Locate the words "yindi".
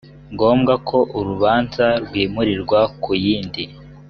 3.23-3.63